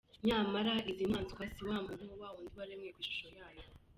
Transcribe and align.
Nyamara 0.27 0.73
izi 0.91 1.03
ni 1.05 1.05
inyamaswa 1.07 1.43
si 1.53 1.59
umuntu 1.65 2.11
wa 2.21 2.29
wundi 2.33 2.53
waremwe 2.59 2.89
ku 2.95 2.99
ishusho 3.03 3.27
yayo. 3.37 3.63